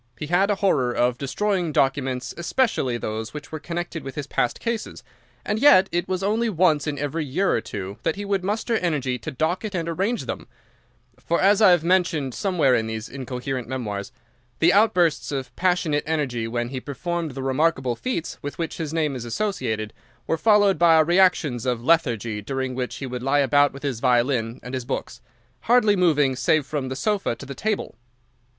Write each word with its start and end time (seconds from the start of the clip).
He 0.17 0.25
had 0.25 0.49
a 0.49 0.55
horror 0.55 0.91
of 0.91 1.19
destroying 1.19 1.71
documents, 1.71 2.33
especially 2.35 2.97
those 2.97 3.35
which 3.35 3.51
were 3.51 3.59
connected 3.59 4.03
with 4.03 4.15
his 4.15 4.25
past 4.25 4.59
cases, 4.59 5.03
and 5.45 5.59
yet 5.59 5.89
it 5.91 6.07
was 6.07 6.23
only 6.23 6.49
once 6.49 6.87
in 6.87 6.97
every 6.97 7.23
year 7.23 7.51
or 7.55 7.61
two 7.61 7.99
that 8.01 8.15
he 8.15 8.25
would 8.25 8.43
muster 8.43 8.73
energy 8.77 9.19
to 9.19 9.29
docket 9.29 9.75
and 9.75 9.87
arrange 9.87 10.25
them; 10.25 10.47
for, 11.19 11.39
as 11.39 11.61
I 11.61 11.69
have 11.69 11.83
mentioned 11.83 12.33
somewhere 12.33 12.73
in 12.73 12.87
these 12.87 13.09
incoherent 13.09 13.67
memoirs, 13.67 14.11
the 14.57 14.73
outbursts 14.73 15.31
of 15.31 15.55
passionate 15.55 16.03
energy 16.07 16.47
when 16.47 16.69
he 16.69 16.81
performed 16.81 17.35
the 17.35 17.43
remarkable 17.43 17.95
feats 17.95 18.39
with 18.41 18.57
which 18.57 18.77
his 18.77 18.91
name 18.91 19.15
is 19.15 19.23
associated 19.23 19.93
were 20.25 20.35
followed 20.35 20.79
by 20.79 20.99
reactions 20.99 21.63
of 21.67 21.83
lethargy 21.83 22.41
during 22.41 22.73
which 22.73 22.95
he 22.95 23.05
would 23.05 23.21
lie 23.21 23.37
about 23.37 23.71
with 23.71 23.83
his 23.83 23.99
violin 23.99 24.59
and 24.63 24.73
his 24.73 24.83
books, 24.83 25.21
hardly 25.69 25.95
moving 25.95 26.35
save 26.35 26.65
from 26.65 26.89
the 26.89 26.95
sofa 26.95 27.35
to 27.35 27.45
the 27.45 27.53
table. 27.53 27.93